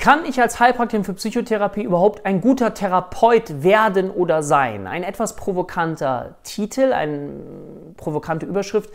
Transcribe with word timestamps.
Kann 0.00 0.24
ich 0.24 0.40
als 0.40 0.58
Heilpraktikerin 0.58 1.04
für 1.04 1.12
Psychotherapie 1.12 1.82
überhaupt 1.82 2.24
ein 2.24 2.40
guter 2.40 2.72
Therapeut 2.72 3.62
werden 3.62 4.10
oder 4.10 4.42
sein? 4.42 4.86
Ein 4.86 5.02
etwas 5.02 5.36
provokanter 5.36 6.36
Titel, 6.42 6.94
eine 6.94 7.32
provokante 7.98 8.46
Überschrift. 8.46 8.88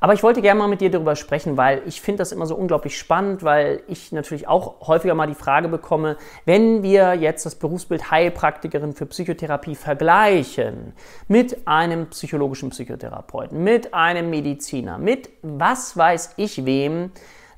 Aber 0.00 0.12
ich 0.12 0.22
wollte 0.22 0.42
gerne 0.42 0.58
mal 0.58 0.68
mit 0.68 0.82
dir 0.82 0.90
darüber 0.90 1.16
sprechen, 1.16 1.56
weil 1.56 1.80
ich 1.86 2.02
finde 2.02 2.18
das 2.18 2.32
immer 2.32 2.44
so 2.44 2.56
unglaublich 2.56 2.98
spannend, 2.98 3.42
weil 3.42 3.82
ich 3.86 4.12
natürlich 4.12 4.48
auch 4.48 4.86
häufiger 4.86 5.14
mal 5.14 5.26
die 5.26 5.34
Frage 5.34 5.68
bekomme, 5.68 6.18
wenn 6.44 6.82
wir 6.82 7.14
jetzt 7.14 7.46
das 7.46 7.54
Berufsbild 7.54 8.10
Heilpraktikerin 8.10 8.92
für 8.92 9.06
Psychotherapie 9.06 9.74
vergleichen 9.74 10.92
mit 11.26 11.66
einem 11.66 12.08
psychologischen 12.10 12.68
Psychotherapeuten, 12.68 13.64
mit 13.64 13.94
einem 13.94 14.28
Mediziner, 14.28 14.98
mit 14.98 15.30
was 15.40 15.96
weiß 15.96 16.34
ich 16.36 16.66
wem, 16.66 17.12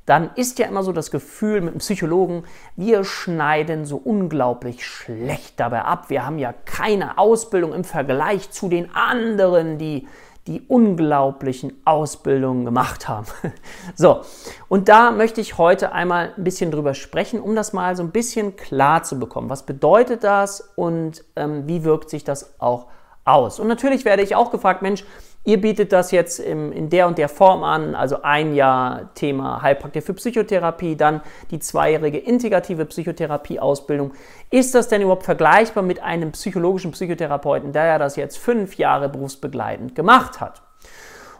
dann 0.07 0.31
ist 0.35 0.59
ja 0.59 0.67
immer 0.67 0.83
so 0.83 0.93
das 0.93 1.11
Gefühl 1.11 1.61
mit 1.61 1.75
dem 1.75 1.79
Psychologen, 1.79 2.45
wir 2.77 3.05
schneiden 3.05 3.85
so 3.85 3.97
unglaublich 3.97 4.85
schlecht 4.87 5.61
dabei 5.61 5.83
ab. 5.83 6.11
Wir 6.11 6.27
haben 6.27 6.39
ja 6.39 6.53
keine 6.65 7.19
Ausbildung 7.19 7.73
im 7.73 7.85
Vergleich 7.85 8.51
zu 8.51 8.69
den 8.69 8.95
anderen, 8.95 9.79
die 9.79 10.07
die 10.49 10.63
unglaublichen 10.67 11.81
Ausbildungen 11.85 12.65
gemacht 12.65 13.09
haben. 13.09 13.27
So, 13.95 14.23
und 14.69 14.89
da 14.89 15.11
möchte 15.11 15.41
ich 15.41 15.59
heute 15.59 15.93
einmal 15.93 16.33
ein 16.37 16.45
bisschen 16.45 16.71
drüber 16.71 16.95
sprechen, 16.95 17.41
um 17.41 17.55
das 17.55 17.73
mal 17.73 17.95
so 17.95 18.03
ein 18.03 18.11
bisschen 18.11 18.57
klar 18.57 19.03
zu 19.03 19.19
bekommen. 19.19 19.51
Was 19.51 19.65
bedeutet 19.65 20.25
das 20.25 20.73
und 20.77 21.25
ähm, 21.37 21.69
wie 21.69 21.85
wirkt 21.85 22.11
sich 22.11 22.25
das 22.25 22.59
auch 22.61 22.87
aus? 23.25 23.61
Und 23.61 23.69
natürlich 23.69 24.05
werde 24.05 24.23
ich 24.23 24.35
auch 24.35 24.51
gefragt, 24.51 24.83
Mensch, 24.83 25.05
Ihr 25.45 25.61
bietet 25.61 25.93
das 25.93 26.13
jetzt 26.13 26.39
im, 26.39 26.71
in 26.71 26.89
der 26.89 27.09
und 27.09 27.19
der 27.19 27.29
Form 27.29 27.65
an, 27.65 27.97
also 27.97 28.23
ein 28.23 28.55
Jahr 28.55 29.13
Thema 29.15 29.61
Heilpraktiker 29.61 30.07
für 30.07 30.15
Psychotherapie, 30.15 30.95
dann 30.95 31.21
die 31.51 31.59
zweijährige 31.59 32.19
integrative 32.19 32.85
Psychotherapie-Ausbildung. 32.85 34.13
Ist 34.51 34.75
das 34.77 34.87
denn 34.87 35.03
überhaupt 35.03 35.25
vergleichbar 35.25 35.83
mit 35.83 36.01
einem 36.01 36.31
psychologischen 36.31 36.93
Psychotherapeuten, 36.93 37.73
der 37.73 37.87
ja 37.87 37.99
das 37.99 38.15
jetzt 38.15 38.39
fünf 38.39 38.77
Jahre 38.77 39.09
berufsbegleitend 39.09 39.97
gemacht 39.97 40.41
hat? 40.41 40.63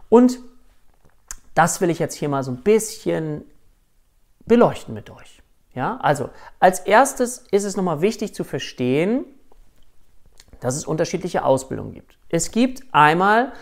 Und 0.09 0.41
das 1.55 1.81
will 1.81 1.91
ich 1.91 2.01
jetzt 2.01 2.15
hier 2.15 2.29
mal 2.29 2.43
so 2.43 2.51
ein 2.51 2.63
bisschen 2.63 3.45
beleuchten 4.47 4.95
mit 4.95 5.11
euch. 5.11 5.43
Ja, 5.75 5.99
also 6.03 6.29
als 6.59 6.81
erstes 6.81 7.45
ist 7.51 7.65
es 7.65 7.77
nochmal 7.77 8.01
wichtig 8.01 8.35
zu 8.35 8.43
verstehen, 8.43 9.25
dass 10.61 10.77
es 10.77 10.87
unterschiedliche 10.87 11.45
Ausbildungen 11.45 11.93
gibt. 11.93 12.19
Es 12.29 12.51
gibt 12.51 12.83
einmal 12.93 13.53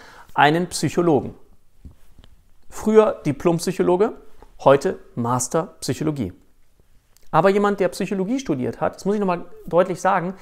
einen 0.41 0.69
Psychologen. 0.69 1.34
Früher 2.70 3.20
Diplompsychologe, 3.27 4.14
heute 4.60 4.98
Master 5.14 5.74
Psychologie. 5.80 6.33
Aber 7.30 7.50
jemand, 7.50 7.78
der 7.78 7.91
Psychologie 7.91 8.41
studiert 8.41 8.80
hat, 8.80 8.96
das 8.96 9.05
muss 9.05 9.16
ich 9.16 9.20
nochmal 9.20 9.44
deutlich 9.66 10.00
sagen, 10.00 10.33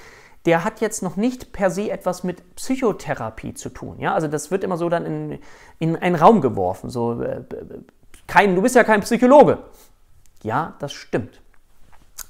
der 0.46 0.62
hat 0.62 0.80
jetzt 0.80 1.02
noch 1.02 1.16
nicht 1.16 1.50
per 1.50 1.72
se 1.72 1.90
etwas 1.90 2.22
mit 2.22 2.54
Psychotherapie 2.54 3.54
zu 3.54 3.70
tun. 3.70 3.98
Ja? 3.98 4.14
Also 4.14 4.28
das 4.28 4.52
wird 4.52 4.62
immer 4.62 4.76
so 4.76 4.88
dann 4.88 5.04
in, 5.04 5.38
in 5.80 5.96
einen 5.96 6.14
Raum 6.14 6.42
geworfen. 6.42 6.90
So, 6.90 7.20
äh, 7.20 7.42
kein, 8.28 8.54
du 8.54 8.62
bist 8.62 8.76
ja 8.76 8.84
kein 8.84 9.00
Psychologe. 9.00 9.58
Ja, 10.44 10.76
das 10.78 10.92
stimmt. 10.92 11.42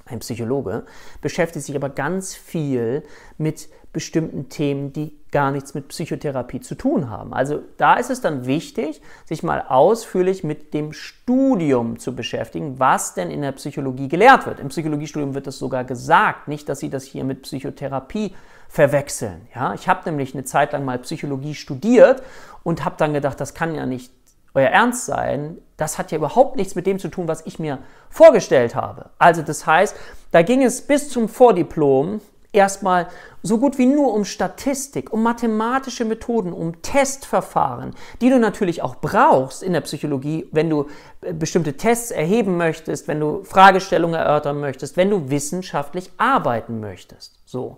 Ein 0.08 0.20
Psychologe 0.20 0.84
beschäftigt 1.20 1.66
sich 1.66 1.76
aber 1.76 1.90
ganz 1.90 2.34
viel 2.34 3.02
mit 3.36 3.68
bestimmten 3.92 4.48
Themen, 4.48 4.92
die 4.92 5.16
gar 5.30 5.50
nichts 5.50 5.74
mit 5.74 5.88
Psychotherapie 5.88 6.60
zu 6.60 6.74
tun 6.74 7.10
haben. 7.10 7.34
Also 7.34 7.60
da 7.76 7.94
ist 7.94 8.10
es 8.10 8.20
dann 8.20 8.46
wichtig, 8.46 9.00
sich 9.24 9.42
mal 9.42 9.64
ausführlich 9.66 10.44
mit 10.44 10.72
dem 10.74 10.92
Studium 10.92 11.98
zu 11.98 12.14
beschäftigen, 12.14 12.78
was 12.78 13.14
denn 13.14 13.30
in 13.30 13.42
der 13.42 13.52
Psychologie 13.52 14.08
gelehrt 14.08 14.46
wird. 14.46 14.60
Im 14.60 14.68
Psychologiestudium 14.68 15.34
wird 15.34 15.46
das 15.46 15.58
sogar 15.58 15.84
gesagt, 15.84 16.48
nicht, 16.48 16.68
dass 16.68 16.80
Sie 16.80 16.90
das 16.90 17.04
hier 17.04 17.24
mit 17.24 17.42
Psychotherapie 17.42 18.34
verwechseln. 18.68 19.48
Ja, 19.54 19.74
ich 19.74 19.88
habe 19.88 20.08
nämlich 20.08 20.34
eine 20.34 20.44
Zeit 20.44 20.72
lang 20.72 20.84
mal 20.84 20.98
Psychologie 20.98 21.54
studiert 21.54 22.22
und 22.62 22.84
habe 22.84 22.96
dann 22.98 23.14
gedacht, 23.14 23.40
das 23.40 23.54
kann 23.54 23.74
ja 23.74 23.86
nicht 23.86 24.12
euer 24.58 24.68
Ernst 24.68 25.06
sein. 25.06 25.58
Das 25.76 25.98
hat 25.98 26.10
ja 26.10 26.18
überhaupt 26.18 26.56
nichts 26.56 26.74
mit 26.74 26.86
dem 26.86 26.98
zu 26.98 27.08
tun, 27.08 27.28
was 27.28 27.46
ich 27.46 27.58
mir 27.58 27.78
vorgestellt 28.10 28.74
habe. 28.74 29.10
Also 29.18 29.42
das 29.42 29.66
heißt, 29.66 29.96
da 30.32 30.42
ging 30.42 30.62
es 30.62 30.82
bis 30.82 31.08
zum 31.08 31.28
Vordiplom 31.28 32.20
erstmal 32.52 33.08
so 33.42 33.58
gut 33.58 33.78
wie 33.78 33.86
nur 33.86 34.14
um 34.14 34.24
Statistik, 34.24 35.12
um 35.12 35.22
mathematische 35.22 36.04
Methoden, 36.04 36.52
um 36.52 36.82
Testverfahren, 36.82 37.94
die 38.20 38.30
du 38.30 38.38
natürlich 38.38 38.82
auch 38.82 38.96
brauchst 38.96 39.62
in 39.62 39.72
der 39.72 39.82
Psychologie, 39.82 40.48
wenn 40.52 40.70
du 40.70 40.86
äh, 41.20 41.32
bestimmte 41.32 41.76
Tests 41.76 42.10
erheben 42.10 42.56
möchtest, 42.56 43.06
wenn 43.06 43.20
du 43.20 43.44
Fragestellungen 43.44 44.18
erörtern 44.18 44.58
möchtest, 44.60 44.96
wenn 44.96 45.10
du 45.10 45.30
wissenschaftlich 45.30 46.10
arbeiten 46.16 46.80
möchtest. 46.80 47.38
So. 47.44 47.76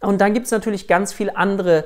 Und 0.00 0.20
dann 0.20 0.34
gibt 0.34 0.46
es 0.46 0.52
natürlich 0.52 0.88
ganz 0.88 1.12
viele 1.12 1.36
andere 1.36 1.84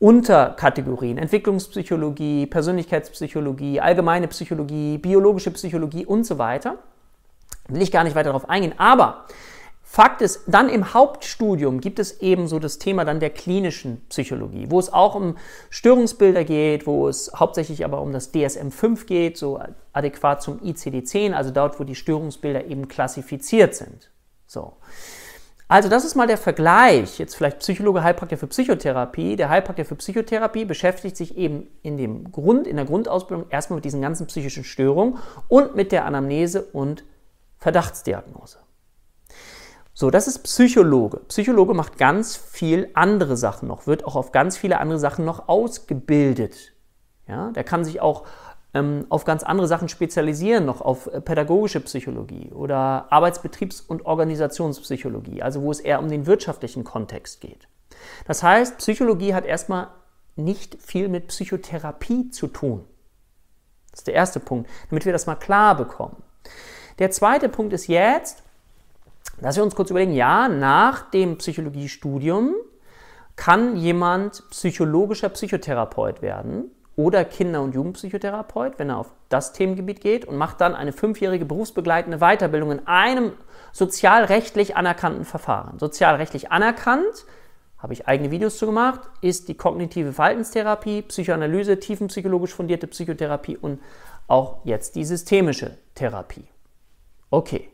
Unterkategorien, 0.00 1.18
Entwicklungspsychologie, 1.18 2.46
Persönlichkeitspsychologie, 2.46 3.80
allgemeine 3.80 4.28
Psychologie, 4.28 4.96
biologische 4.96 5.50
Psychologie 5.50 6.06
und 6.06 6.24
so 6.24 6.38
weiter. 6.38 6.78
Will 7.68 7.82
ich 7.82 7.92
gar 7.92 8.02
nicht 8.02 8.16
weiter 8.16 8.30
darauf 8.30 8.48
eingehen, 8.48 8.74
aber 8.78 9.26
Fakt 9.82 10.22
ist, 10.22 10.44
dann 10.46 10.68
im 10.68 10.94
Hauptstudium 10.94 11.80
gibt 11.80 11.98
es 11.98 12.20
eben 12.20 12.46
so 12.46 12.60
das 12.60 12.78
Thema 12.78 13.04
dann 13.04 13.18
der 13.20 13.30
klinischen 13.30 14.00
Psychologie, 14.08 14.70
wo 14.70 14.78
es 14.78 14.90
auch 14.90 15.16
um 15.16 15.36
Störungsbilder 15.68 16.44
geht, 16.44 16.86
wo 16.86 17.08
es 17.08 17.32
hauptsächlich 17.34 17.84
aber 17.84 18.00
um 18.00 18.12
das 18.12 18.32
DSM-5 18.32 19.04
geht, 19.04 19.36
so 19.36 19.60
adäquat 19.92 20.42
zum 20.42 20.60
ICD-10, 20.60 21.32
also 21.32 21.50
dort, 21.50 21.78
wo 21.80 21.84
die 21.84 21.96
Störungsbilder 21.96 22.66
eben 22.66 22.88
klassifiziert 22.88 23.74
sind. 23.74 24.10
So. 24.46 24.74
Also 25.70 25.88
das 25.88 26.04
ist 26.04 26.16
mal 26.16 26.26
der 26.26 26.36
Vergleich, 26.36 27.20
jetzt 27.20 27.36
vielleicht 27.36 27.60
Psychologe, 27.60 28.02
Heilpraktiker 28.02 28.40
für 28.40 28.48
Psychotherapie. 28.48 29.36
Der 29.36 29.50
Heilpraktiker 29.50 29.86
für 29.86 29.94
Psychotherapie 29.94 30.64
beschäftigt 30.64 31.16
sich 31.16 31.36
eben 31.36 31.68
in, 31.82 31.96
dem 31.96 32.32
Grund, 32.32 32.66
in 32.66 32.74
der 32.74 32.86
Grundausbildung 32.86 33.48
erstmal 33.50 33.76
mit 33.76 33.84
diesen 33.84 34.02
ganzen 34.02 34.26
psychischen 34.26 34.64
Störungen 34.64 35.18
und 35.46 35.76
mit 35.76 35.92
der 35.92 36.06
Anamnese 36.06 36.62
und 36.62 37.04
Verdachtsdiagnose. 37.58 38.58
So, 39.94 40.10
das 40.10 40.26
ist 40.26 40.40
Psychologe. 40.40 41.18
Psychologe 41.28 41.72
macht 41.72 41.98
ganz 41.98 42.36
viel 42.36 42.88
andere 42.94 43.36
Sachen 43.36 43.68
noch, 43.68 43.86
wird 43.86 44.04
auch 44.04 44.16
auf 44.16 44.32
ganz 44.32 44.56
viele 44.56 44.80
andere 44.80 44.98
Sachen 44.98 45.24
noch 45.24 45.48
ausgebildet. 45.48 46.72
Ja, 47.28 47.52
der 47.52 47.62
kann 47.62 47.84
sich 47.84 48.00
auch 48.00 48.26
ähm, 48.74 49.06
auf 49.08 49.24
ganz 49.24 49.42
andere 49.42 49.66
Sachen 49.66 49.88
spezialisieren, 49.88 50.64
noch 50.64 50.80
auf 50.80 51.06
äh, 51.08 51.20
pädagogische 51.20 51.80
Psychologie 51.80 52.50
oder 52.52 53.08
Arbeitsbetriebs- 53.10 53.86
und 53.86 54.06
Organisationspsychologie, 54.06 55.42
also 55.42 55.62
wo 55.62 55.70
es 55.70 55.80
eher 55.80 56.00
um 56.00 56.08
den 56.08 56.26
wirtschaftlichen 56.26 56.84
Kontext 56.84 57.40
geht. 57.40 57.68
Das 58.26 58.42
heißt, 58.42 58.78
Psychologie 58.78 59.34
hat 59.34 59.44
erstmal 59.44 59.88
nicht 60.36 60.80
viel 60.80 61.08
mit 61.08 61.28
Psychotherapie 61.28 62.30
zu 62.30 62.46
tun. 62.46 62.84
Das 63.90 64.00
ist 64.00 64.06
der 64.06 64.14
erste 64.14 64.40
Punkt, 64.40 64.70
damit 64.88 65.04
wir 65.04 65.12
das 65.12 65.26
mal 65.26 65.34
klar 65.34 65.76
bekommen. 65.76 66.22
Der 66.98 67.10
zweite 67.10 67.48
Punkt 67.48 67.72
ist 67.72 67.88
jetzt, 67.88 68.42
dass 69.40 69.56
wir 69.56 69.64
uns 69.64 69.74
kurz 69.74 69.90
überlegen, 69.90 70.12
ja, 70.12 70.48
nach 70.48 71.10
dem 71.10 71.38
Psychologiestudium 71.38 72.54
kann 73.36 73.76
jemand 73.76 74.48
psychologischer 74.50 75.30
Psychotherapeut 75.30 76.22
werden 76.22 76.70
oder 77.00 77.24
Kinder- 77.24 77.62
und 77.62 77.74
Jugendpsychotherapeut, 77.74 78.78
wenn 78.78 78.90
er 78.90 78.98
auf 78.98 79.10
das 79.30 79.54
Themengebiet 79.54 80.02
geht 80.02 80.26
und 80.26 80.36
macht 80.36 80.60
dann 80.60 80.74
eine 80.74 80.92
fünfjährige 80.92 81.46
berufsbegleitende 81.46 82.18
Weiterbildung 82.18 82.72
in 82.72 82.86
einem 82.86 83.32
sozialrechtlich 83.72 84.76
anerkannten 84.76 85.24
Verfahren. 85.24 85.78
Sozialrechtlich 85.78 86.52
anerkannt, 86.52 87.24
habe 87.78 87.94
ich 87.94 88.06
eigene 88.06 88.30
Videos 88.30 88.58
zu 88.58 88.66
gemacht, 88.66 89.00
ist 89.22 89.48
die 89.48 89.56
kognitive 89.56 90.12
Verhaltenstherapie, 90.12 91.00
Psychoanalyse, 91.02 91.80
tiefenpsychologisch 91.80 92.52
fundierte 92.52 92.86
Psychotherapie 92.86 93.56
und 93.56 93.80
auch 94.26 94.58
jetzt 94.64 94.94
die 94.94 95.06
systemische 95.06 95.78
Therapie. 95.94 96.44
Okay. 97.30 97.70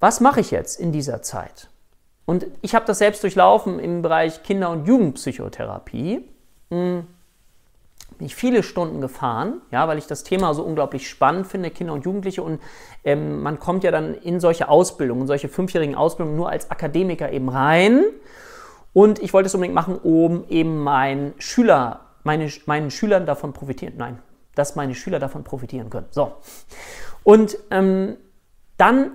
Was 0.00 0.20
mache 0.20 0.40
ich 0.40 0.50
jetzt 0.50 0.80
in 0.80 0.90
dieser 0.90 1.20
Zeit? 1.20 1.68
Und 2.24 2.46
ich 2.62 2.74
habe 2.74 2.86
das 2.86 2.98
selbst 2.98 3.22
durchlaufen 3.22 3.78
im 3.78 4.00
Bereich 4.00 4.42
Kinder- 4.42 4.70
und 4.70 4.86
Jugendpsychotherapie. 4.86 6.24
Hm, 6.70 7.06
bin 8.18 8.26
ich 8.26 8.34
viele 8.34 8.62
Stunden 8.62 9.00
gefahren, 9.00 9.60
ja, 9.70 9.86
weil 9.88 9.98
ich 9.98 10.06
das 10.06 10.24
Thema 10.24 10.54
so 10.54 10.62
unglaublich 10.62 11.08
spannend 11.08 11.46
finde, 11.46 11.70
Kinder 11.70 11.92
und 11.92 12.04
Jugendliche. 12.04 12.42
Und 12.42 12.60
ähm, 13.04 13.42
man 13.42 13.58
kommt 13.58 13.84
ja 13.84 13.90
dann 13.90 14.14
in 14.14 14.40
solche 14.40 14.68
Ausbildungen, 14.68 15.26
solche 15.26 15.48
fünfjährigen 15.48 15.94
Ausbildungen 15.94 16.36
nur 16.36 16.50
als 16.50 16.70
Akademiker 16.70 17.30
eben 17.32 17.48
rein. 17.48 18.04
Und 18.92 19.18
ich 19.18 19.32
wollte 19.32 19.48
es 19.48 19.54
unbedingt 19.54 19.74
machen, 19.74 19.96
um 19.96 20.44
eben 20.48 20.78
meinen 20.82 21.34
Schüler, 21.38 22.00
meine, 22.24 22.50
meinen 22.66 22.90
Schülern 22.90 23.26
davon 23.26 23.52
profitieren. 23.52 23.94
Nein, 23.98 24.18
dass 24.54 24.76
meine 24.76 24.94
Schüler 24.94 25.18
davon 25.18 25.44
profitieren 25.44 25.90
können. 25.90 26.06
So. 26.10 26.32
Und 27.22 27.58
ähm, 27.70 28.16
dann 28.78 29.12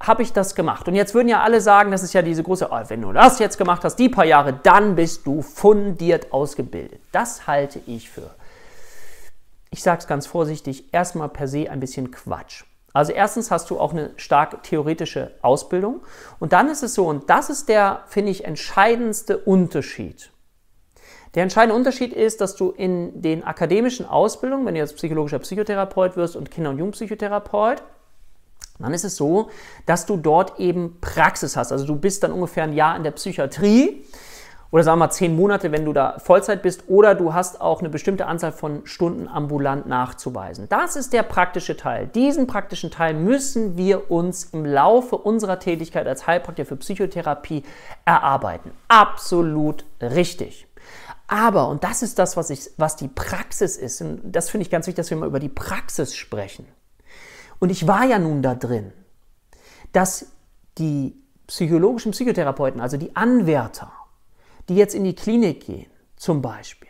habe 0.00 0.22
ich 0.22 0.32
das 0.32 0.54
gemacht. 0.54 0.88
Und 0.88 0.94
jetzt 0.94 1.14
würden 1.14 1.28
ja 1.28 1.42
alle 1.42 1.60
sagen, 1.60 1.90
das 1.90 2.02
ist 2.02 2.12
ja 2.12 2.22
diese 2.22 2.42
große, 2.42 2.68
oh, 2.70 2.80
wenn 2.88 3.02
du 3.02 3.12
das 3.12 3.38
jetzt 3.38 3.58
gemacht 3.58 3.82
hast, 3.84 3.96
die 3.96 4.08
paar 4.08 4.26
Jahre, 4.26 4.52
dann 4.62 4.94
bist 4.94 5.26
du 5.26 5.42
fundiert 5.42 6.32
ausgebildet. 6.32 7.00
Das 7.12 7.46
halte 7.46 7.80
ich 7.86 8.10
für, 8.10 8.30
ich 9.70 9.82
sage 9.82 10.00
es 10.00 10.06
ganz 10.06 10.26
vorsichtig, 10.26 10.92
erstmal 10.92 11.28
per 11.28 11.48
se 11.48 11.70
ein 11.70 11.80
bisschen 11.80 12.10
Quatsch. 12.10 12.64
Also 12.92 13.12
erstens 13.12 13.50
hast 13.50 13.68
du 13.68 13.78
auch 13.78 13.92
eine 13.92 14.10
stark 14.16 14.62
theoretische 14.62 15.32
Ausbildung 15.42 16.00
und 16.38 16.54
dann 16.54 16.70
ist 16.70 16.82
es 16.82 16.94
so, 16.94 17.06
und 17.06 17.28
das 17.28 17.50
ist 17.50 17.68
der, 17.68 18.04
finde 18.06 18.30
ich, 18.30 18.44
entscheidendste 18.44 19.36
Unterschied. 19.36 20.30
Der 21.34 21.42
entscheidende 21.42 21.76
Unterschied 21.76 22.14
ist, 22.14 22.40
dass 22.40 22.56
du 22.56 22.70
in 22.70 23.20
den 23.20 23.44
akademischen 23.44 24.06
Ausbildungen, 24.06 24.64
wenn 24.64 24.74
du 24.74 24.80
jetzt 24.80 24.96
psychologischer 24.96 25.38
Psychotherapeut 25.38 26.16
wirst 26.16 26.36
und 26.36 26.50
Kinder- 26.50 26.70
und 26.70 26.78
Jugendpsychotherapeut, 26.78 27.82
dann 28.78 28.94
ist 28.94 29.04
es 29.04 29.16
so, 29.16 29.50
dass 29.86 30.06
du 30.06 30.16
dort 30.16 30.58
eben 30.58 30.98
Praxis 31.00 31.56
hast. 31.56 31.72
Also 31.72 31.86
du 31.86 31.96
bist 31.96 32.22
dann 32.22 32.32
ungefähr 32.32 32.64
ein 32.64 32.72
Jahr 32.72 32.96
in 32.96 33.04
der 33.04 33.12
Psychiatrie 33.12 34.04
oder 34.70 34.82
sagen 34.82 34.98
wir 34.98 35.06
mal 35.06 35.10
zehn 35.10 35.36
Monate, 35.36 35.72
wenn 35.72 35.84
du 35.84 35.92
da 35.92 36.18
Vollzeit 36.18 36.62
bist, 36.62 36.84
oder 36.88 37.14
du 37.14 37.32
hast 37.32 37.60
auch 37.60 37.80
eine 37.80 37.88
bestimmte 37.88 38.26
Anzahl 38.26 38.52
von 38.52 38.84
Stunden 38.84 39.28
ambulant 39.28 39.86
nachzuweisen. 39.86 40.68
Das 40.68 40.96
ist 40.96 41.12
der 41.12 41.22
praktische 41.22 41.76
Teil. 41.76 42.08
Diesen 42.08 42.46
praktischen 42.46 42.90
Teil 42.90 43.14
müssen 43.14 43.76
wir 43.76 44.10
uns 44.10 44.44
im 44.52 44.64
Laufe 44.64 45.16
unserer 45.16 45.58
Tätigkeit 45.60 46.06
als 46.06 46.26
Heilpraktiker 46.26 46.68
für 46.68 46.76
Psychotherapie 46.76 47.62
erarbeiten. 48.04 48.70
Absolut 48.88 49.84
richtig. 50.00 50.66
Aber, 51.28 51.68
und 51.68 51.82
das 51.82 52.02
ist 52.02 52.18
das, 52.18 52.36
was, 52.36 52.50
ich, 52.50 52.70
was 52.76 52.96
die 52.96 53.08
Praxis 53.08 53.76
ist, 53.76 54.00
und 54.00 54.20
das 54.24 54.50
finde 54.50 54.62
ich 54.62 54.70
ganz 54.70 54.86
wichtig, 54.86 54.96
dass 54.96 55.10
wir 55.10 55.16
mal 55.16 55.26
über 55.26 55.40
die 55.40 55.48
Praxis 55.48 56.14
sprechen. 56.14 56.66
Und 57.58 57.70
ich 57.70 57.86
war 57.86 58.04
ja 58.04 58.18
nun 58.18 58.42
da 58.42 58.54
drin, 58.54 58.92
dass 59.92 60.32
die 60.78 61.16
psychologischen 61.46 62.12
Psychotherapeuten, 62.12 62.80
also 62.80 62.96
die 62.96 63.14
Anwärter, 63.16 63.92
die 64.68 64.76
jetzt 64.76 64.94
in 64.94 65.04
die 65.04 65.14
Klinik 65.14 65.66
gehen, 65.66 65.90
zum 66.16 66.42
Beispiel, 66.42 66.88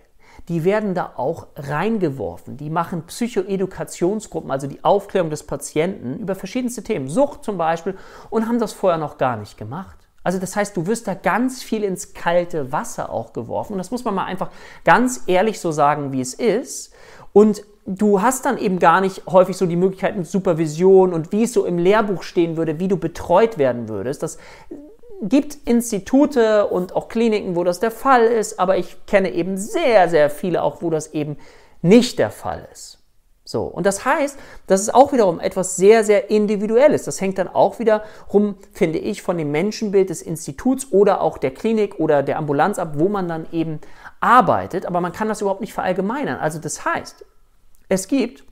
die 0.48 0.64
werden 0.64 0.94
da 0.94 1.12
auch 1.16 1.48
reingeworfen. 1.56 2.56
Die 2.56 2.70
machen 2.70 3.04
Psychoedukationsgruppen, 3.06 4.50
also 4.50 4.66
die 4.66 4.84
Aufklärung 4.84 5.30
des 5.30 5.44
Patienten 5.44 6.18
über 6.18 6.34
verschiedenste 6.34 6.82
Themen, 6.82 7.08
Sucht 7.08 7.44
zum 7.44 7.58
Beispiel, 7.58 7.96
und 8.30 8.46
haben 8.46 8.60
das 8.60 8.72
vorher 8.72 8.98
noch 8.98 9.18
gar 9.18 9.36
nicht 9.36 9.58
gemacht. 9.58 9.98
Also 10.22 10.40
das 10.40 10.56
heißt, 10.56 10.76
du 10.76 10.86
wirst 10.86 11.06
da 11.06 11.14
ganz 11.14 11.62
viel 11.62 11.84
ins 11.84 12.12
kalte 12.12 12.72
Wasser 12.72 13.10
auch 13.10 13.32
geworfen. 13.32 13.74
Und 13.74 13.78
das 13.78 13.92
muss 13.92 14.04
man 14.04 14.14
mal 14.14 14.24
einfach 14.24 14.50
ganz 14.84 15.22
ehrlich 15.26 15.60
so 15.60 15.70
sagen, 15.70 16.10
wie 16.12 16.20
es 16.20 16.34
ist. 16.34 16.92
Und 17.36 17.64
du 17.84 18.22
hast 18.22 18.46
dann 18.46 18.56
eben 18.56 18.78
gar 18.78 19.02
nicht 19.02 19.26
häufig 19.26 19.58
so 19.58 19.66
die 19.66 19.76
Möglichkeit 19.76 20.16
mit 20.16 20.26
Supervision 20.26 21.12
und 21.12 21.32
wie 21.32 21.42
es 21.42 21.52
so 21.52 21.66
im 21.66 21.76
Lehrbuch 21.76 22.22
stehen 22.22 22.56
würde, 22.56 22.80
wie 22.80 22.88
du 22.88 22.96
betreut 22.96 23.58
werden 23.58 23.90
würdest. 23.90 24.22
Das 24.22 24.38
gibt 25.20 25.58
Institute 25.66 26.66
und 26.66 26.96
auch 26.96 27.08
Kliniken, 27.08 27.54
wo 27.54 27.62
das 27.62 27.78
der 27.78 27.90
Fall 27.90 28.22
ist, 28.22 28.58
aber 28.58 28.78
ich 28.78 29.04
kenne 29.04 29.34
eben 29.34 29.58
sehr, 29.58 30.08
sehr 30.08 30.30
viele 30.30 30.62
auch, 30.62 30.80
wo 30.80 30.88
das 30.88 31.12
eben 31.12 31.36
nicht 31.82 32.18
der 32.18 32.30
Fall 32.30 32.66
ist. 32.72 33.05
So, 33.48 33.62
und 33.62 33.86
das 33.86 34.04
heißt, 34.04 34.36
das 34.66 34.80
ist 34.80 34.92
auch 34.92 35.12
wiederum 35.12 35.38
etwas 35.38 35.76
sehr, 35.76 36.02
sehr 36.02 36.30
Individuelles. 36.30 37.04
Das 37.04 37.20
hängt 37.20 37.38
dann 37.38 37.46
auch 37.46 37.78
wiederum, 37.78 38.56
finde 38.72 38.98
ich, 38.98 39.22
von 39.22 39.38
dem 39.38 39.52
Menschenbild 39.52 40.10
des 40.10 40.20
Instituts 40.20 40.88
oder 40.90 41.20
auch 41.20 41.38
der 41.38 41.52
Klinik 41.52 42.00
oder 42.00 42.24
der 42.24 42.38
Ambulanz 42.38 42.80
ab, 42.80 42.94
wo 42.96 43.08
man 43.08 43.28
dann 43.28 43.46
eben 43.52 43.78
arbeitet. 44.18 44.84
Aber 44.84 45.00
man 45.00 45.12
kann 45.12 45.28
das 45.28 45.42
überhaupt 45.42 45.60
nicht 45.60 45.74
verallgemeinern. 45.74 46.40
Also 46.40 46.58
das 46.58 46.84
heißt, 46.84 47.24
es 47.88 48.08
gibt 48.08 48.42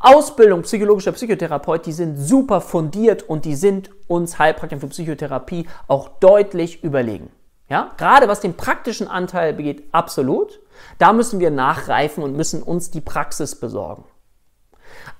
Ausbildung 0.00 0.62
psychologischer 0.62 1.12
Psychotherapeut, 1.12 1.86
die 1.86 1.92
sind 1.92 2.16
super 2.16 2.60
fundiert 2.60 3.22
und 3.22 3.44
die 3.44 3.54
sind 3.54 3.90
uns 4.08 4.40
Heilpraktikern 4.40 4.80
für 4.80 4.88
Psychotherapie 4.88 5.68
auch 5.86 6.08
deutlich 6.18 6.82
überlegen. 6.82 7.30
Ja, 7.68 7.92
gerade 7.96 8.28
was 8.28 8.40
den 8.40 8.54
praktischen 8.54 9.08
Anteil 9.08 9.52
begeht, 9.52 9.84
absolut. 9.92 10.60
Da 10.98 11.12
müssen 11.12 11.40
wir 11.40 11.50
nachreifen 11.50 12.22
und 12.22 12.36
müssen 12.36 12.62
uns 12.62 12.90
die 12.90 13.00
Praxis 13.00 13.58
besorgen. 13.58 14.04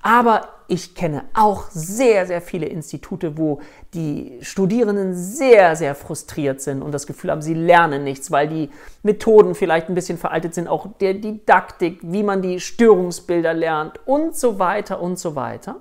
Aber 0.01 0.47
ich 0.67 0.95
kenne 0.95 1.23
auch 1.33 1.65
sehr, 1.69 2.25
sehr 2.25 2.41
viele 2.41 2.65
Institute, 2.65 3.37
wo 3.37 3.61
die 3.93 4.37
Studierenden 4.41 5.13
sehr, 5.15 5.75
sehr 5.75 5.95
frustriert 5.95 6.61
sind 6.61 6.81
und 6.81 6.91
das 6.91 7.07
Gefühl 7.07 7.31
haben, 7.31 7.41
sie 7.41 7.53
lernen 7.53 8.03
nichts, 8.03 8.31
weil 8.31 8.47
die 8.47 8.69
Methoden 9.03 9.55
vielleicht 9.55 9.89
ein 9.89 9.95
bisschen 9.95 10.17
veraltet 10.17 10.53
sind, 10.53 10.67
auch 10.67 10.87
der 10.99 11.13
Didaktik, 11.13 11.99
wie 12.01 12.23
man 12.23 12.41
die 12.41 12.59
Störungsbilder 12.59 13.53
lernt 13.53 13.99
und 14.05 14.35
so 14.35 14.59
weiter 14.59 15.01
und 15.01 15.17
so 15.19 15.35
weiter. 15.35 15.77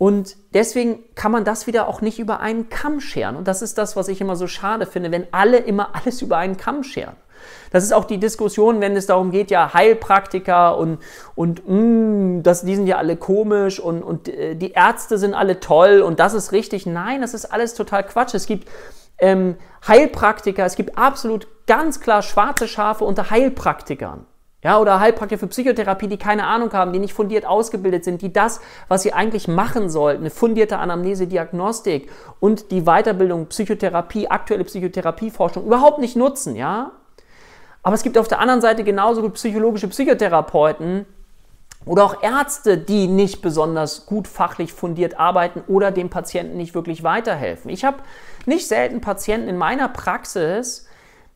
Und 0.00 0.38
deswegen 0.54 1.00
kann 1.14 1.30
man 1.30 1.44
das 1.44 1.66
wieder 1.66 1.86
auch 1.86 2.00
nicht 2.00 2.18
über 2.18 2.40
einen 2.40 2.70
Kamm 2.70 3.00
scheren. 3.00 3.36
Und 3.36 3.46
das 3.46 3.60
ist 3.60 3.76
das, 3.76 3.96
was 3.96 4.08
ich 4.08 4.22
immer 4.22 4.34
so 4.34 4.46
schade 4.46 4.86
finde, 4.86 5.12
wenn 5.12 5.26
alle 5.30 5.58
immer 5.58 5.90
alles 5.94 6.22
über 6.22 6.38
einen 6.38 6.56
Kamm 6.56 6.84
scheren. 6.84 7.16
Das 7.70 7.84
ist 7.84 7.92
auch 7.92 8.06
die 8.06 8.16
Diskussion, 8.16 8.80
wenn 8.80 8.96
es 8.96 9.04
darum 9.04 9.30
geht, 9.30 9.50
ja, 9.50 9.74
Heilpraktiker 9.74 10.78
und, 10.78 11.00
und 11.34 11.68
mh, 11.68 11.74
mm, 11.74 12.42
das, 12.42 12.64
die 12.64 12.76
sind 12.76 12.86
ja 12.86 12.96
alle 12.96 13.16
komisch 13.16 13.78
und, 13.78 14.02
und 14.02 14.30
äh, 14.30 14.54
die 14.54 14.72
Ärzte 14.72 15.18
sind 15.18 15.34
alle 15.34 15.60
toll 15.60 16.00
und 16.00 16.18
das 16.18 16.32
ist 16.32 16.52
richtig. 16.52 16.86
Nein, 16.86 17.20
das 17.20 17.34
ist 17.34 17.44
alles 17.44 17.74
total 17.74 18.02
Quatsch. 18.02 18.32
Es 18.32 18.46
gibt 18.46 18.68
ähm, 19.18 19.56
Heilpraktiker, 19.86 20.64
es 20.64 20.76
gibt 20.76 20.96
absolut 20.96 21.46
ganz 21.66 22.00
klar 22.00 22.22
schwarze 22.22 22.68
Schafe 22.68 23.04
unter 23.04 23.28
Heilpraktikern. 23.28 24.24
Ja, 24.62 24.78
oder 24.78 25.00
Heilpraktiker 25.00 25.38
für 25.38 25.46
Psychotherapie, 25.46 26.06
die 26.06 26.18
keine 26.18 26.46
Ahnung 26.46 26.70
haben, 26.74 26.92
die 26.92 26.98
nicht 26.98 27.14
fundiert 27.14 27.46
ausgebildet 27.46 28.04
sind, 28.04 28.20
die 28.20 28.30
das, 28.30 28.60
was 28.88 29.02
sie 29.02 29.14
eigentlich 29.14 29.48
machen 29.48 29.88
sollten, 29.88 30.22
eine 30.22 30.30
fundierte 30.30 30.76
Anamnese, 30.76 31.26
Diagnostik 31.26 32.10
und 32.40 32.70
die 32.70 32.82
Weiterbildung 32.82 33.46
Psychotherapie, 33.46 34.28
aktuelle 34.28 34.64
Psychotherapieforschung 34.64 35.64
überhaupt 35.64 35.98
nicht 35.98 36.14
nutzen, 36.14 36.56
ja? 36.56 36.92
Aber 37.82 37.94
es 37.94 38.02
gibt 38.02 38.18
auf 38.18 38.28
der 38.28 38.40
anderen 38.40 38.60
Seite 38.60 38.84
genauso 38.84 39.22
gut 39.22 39.34
psychologische 39.34 39.88
Psychotherapeuten 39.88 41.06
oder 41.86 42.04
auch 42.04 42.22
Ärzte, 42.22 42.76
die 42.76 43.08
nicht 43.08 43.40
besonders 43.40 44.04
gut 44.04 44.28
fachlich 44.28 44.74
fundiert 44.74 45.18
arbeiten 45.18 45.62
oder 45.66 45.90
dem 45.90 46.10
Patienten 46.10 46.58
nicht 46.58 46.74
wirklich 46.74 47.02
weiterhelfen. 47.02 47.70
Ich 47.70 47.86
habe 47.86 47.98
nicht 48.44 48.68
selten 48.68 49.00
Patienten 49.00 49.48
in 49.48 49.56
meiner 49.56 49.88
Praxis, 49.88 50.86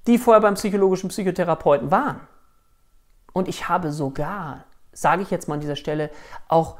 die 0.07 0.19
vorher 0.19 0.43
beim 0.43 0.55
psychologischen 0.55 1.09
Psychotherapeuten 1.09 1.91
waren. 1.91 2.21
Und 3.35 3.49
ich 3.49 3.69
habe 3.69 3.93
sogar, 3.93 4.65
sage 4.93 5.21
ich 5.21 5.31
jetzt 5.31 5.49
mal 5.49 5.57
an 5.57 5.61
dieser 5.61 5.77
Stelle, 5.77 6.09
auch 6.49 6.77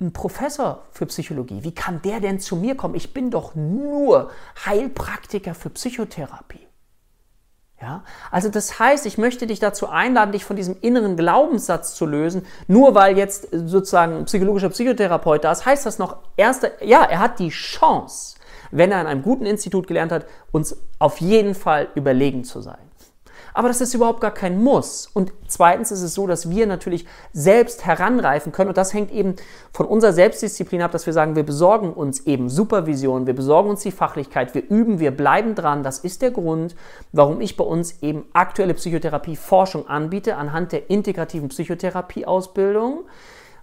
einen 0.00 0.12
Professor 0.12 0.82
für 0.90 1.06
Psychologie. 1.06 1.62
Wie 1.62 1.74
kann 1.74 2.02
der 2.02 2.18
denn 2.18 2.40
zu 2.40 2.56
mir 2.56 2.76
kommen? 2.76 2.96
Ich 2.96 3.14
bin 3.14 3.30
doch 3.30 3.54
nur 3.54 4.30
Heilpraktiker 4.66 5.54
für 5.54 5.70
Psychotherapie. 5.70 6.66
Ja? 7.80 8.02
Also 8.30 8.48
das 8.48 8.78
heißt, 8.78 9.04
ich 9.06 9.18
möchte 9.18 9.46
dich 9.46 9.60
dazu 9.60 9.88
einladen, 9.88 10.32
dich 10.32 10.44
von 10.44 10.56
diesem 10.56 10.76
inneren 10.80 11.16
Glaubenssatz 11.16 11.94
zu 11.94 12.06
lösen. 12.06 12.46
Nur 12.66 12.94
weil 12.94 13.16
jetzt 13.18 13.48
sozusagen 13.52 14.16
ein 14.16 14.24
psychologischer 14.24 14.70
Psychotherapeut 14.70 15.44
da 15.44 15.52
ist, 15.52 15.66
heißt 15.66 15.84
das 15.84 15.98
noch, 15.98 16.16
erster, 16.36 16.82
ja, 16.84 17.04
er 17.04 17.18
hat 17.18 17.38
die 17.38 17.50
Chance, 17.50 18.36
wenn 18.70 18.90
er 18.90 18.98
an 18.98 19.06
einem 19.06 19.22
guten 19.22 19.44
Institut 19.44 19.86
gelernt 19.86 20.12
hat, 20.12 20.26
uns 20.50 20.76
auf 20.98 21.20
jeden 21.20 21.54
Fall 21.54 21.88
überlegen 21.94 22.42
zu 22.44 22.62
sein. 22.62 22.83
Aber 23.54 23.68
das 23.68 23.80
ist 23.80 23.94
überhaupt 23.94 24.20
gar 24.20 24.32
kein 24.32 24.60
Muss. 24.60 25.08
Und 25.14 25.32
zweitens 25.46 25.92
ist 25.92 26.02
es 26.02 26.14
so, 26.14 26.26
dass 26.26 26.50
wir 26.50 26.66
natürlich 26.66 27.06
selbst 27.32 27.86
heranreifen 27.86 28.50
können. 28.50 28.68
Und 28.68 28.76
das 28.76 28.92
hängt 28.92 29.12
eben 29.12 29.36
von 29.72 29.86
unserer 29.86 30.12
Selbstdisziplin 30.12 30.82
ab, 30.82 30.90
dass 30.90 31.06
wir 31.06 31.12
sagen, 31.12 31.36
wir 31.36 31.44
besorgen 31.44 31.92
uns 31.92 32.26
eben 32.26 32.50
Supervision, 32.50 33.28
wir 33.28 33.34
besorgen 33.34 33.70
uns 33.70 33.82
die 33.82 33.92
Fachlichkeit, 33.92 34.54
wir 34.54 34.68
üben, 34.68 34.98
wir 34.98 35.12
bleiben 35.12 35.54
dran. 35.54 35.84
Das 35.84 36.00
ist 36.00 36.20
der 36.20 36.32
Grund, 36.32 36.74
warum 37.12 37.40
ich 37.40 37.56
bei 37.56 37.64
uns 37.64 38.02
eben 38.02 38.24
aktuelle 38.32 38.74
Psychotherapie-Forschung 38.74 39.88
anbiete 39.88 40.34
anhand 40.34 40.72
der 40.72 40.90
integrativen 40.90 41.48
Psychotherapie-Ausbildung 41.48 43.04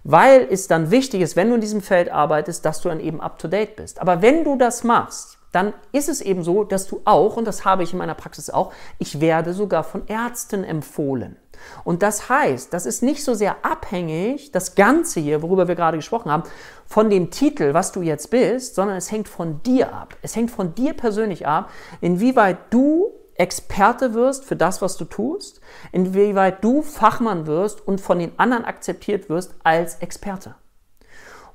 weil 0.04 0.48
es 0.50 0.66
dann 0.66 0.90
wichtig 0.90 1.20
ist, 1.20 1.36
wenn 1.36 1.48
du 1.48 1.54
in 1.54 1.60
diesem 1.60 1.80
Feld 1.80 2.10
arbeitest, 2.10 2.64
dass 2.64 2.80
du 2.80 2.88
dann 2.88 2.98
eben 2.98 3.20
up-to-date 3.20 3.76
bist. 3.76 4.00
Aber 4.00 4.20
wenn 4.20 4.42
du 4.42 4.56
das 4.56 4.82
machst, 4.82 5.38
dann 5.52 5.74
ist 5.92 6.08
es 6.08 6.20
eben 6.20 6.42
so, 6.42 6.64
dass 6.64 6.86
du 6.86 7.02
auch, 7.04 7.36
und 7.36 7.46
das 7.46 7.64
habe 7.64 7.82
ich 7.82 7.92
in 7.92 7.98
meiner 7.98 8.14
Praxis 8.14 8.50
auch, 8.50 8.72
ich 8.98 9.20
werde 9.20 9.52
sogar 9.52 9.84
von 9.84 10.06
Ärzten 10.06 10.64
empfohlen. 10.64 11.36
Und 11.84 12.02
das 12.02 12.28
heißt, 12.28 12.72
das 12.72 12.86
ist 12.86 13.02
nicht 13.02 13.22
so 13.22 13.34
sehr 13.34 13.64
abhängig, 13.64 14.50
das 14.50 14.74
Ganze 14.74 15.20
hier, 15.20 15.42
worüber 15.42 15.68
wir 15.68 15.74
gerade 15.74 15.98
gesprochen 15.98 16.32
haben, 16.32 16.42
von 16.86 17.10
dem 17.10 17.30
Titel, 17.30 17.74
was 17.74 17.92
du 17.92 18.02
jetzt 18.02 18.30
bist, 18.30 18.74
sondern 18.74 18.96
es 18.96 19.12
hängt 19.12 19.28
von 19.28 19.62
dir 19.62 19.92
ab. 19.92 20.16
Es 20.22 20.34
hängt 20.34 20.50
von 20.50 20.74
dir 20.74 20.94
persönlich 20.94 21.46
ab, 21.46 21.70
inwieweit 22.00 22.58
du 22.70 23.12
Experte 23.34 24.14
wirst 24.14 24.44
für 24.44 24.56
das, 24.56 24.82
was 24.82 24.96
du 24.96 25.04
tust, 25.04 25.60
inwieweit 25.90 26.62
du 26.62 26.82
Fachmann 26.82 27.46
wirst 27.46 27.86
und 27.86 28.00
von 28.00 28.18
den 28.18 28.38
anderen 28.38 28.64
akzeptiert 28.64 29.28
wirst 29.28 29.54
als 29.64 29.96
Experte. 29.96 30.54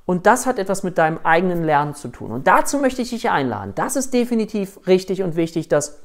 Und 0.07 0.25
das 0.25 0.45
hat 0.45 0.57
etwas 0.57 0.83
mit 0.83 0.97
deinem 0.97 1.19
eigenen 1.23 1.65
Lernen 1.65 1.93
zu 1.93 2.07
tun. 2.07 2.31
Und 2.31 2.47
dazu 2.47 2.79
möchte 2.79 3.01
ich 3.01 3.09
dich 3.09 3.29
einladen. 3.29 3.73
Das 3.75 3.97
ist 3.97 4.13
definitiv 4.13 4.79
richtig 4.87 5.21
und 5.21 5.35
wichtig, 5.35 5.67
dass 5.67 5.99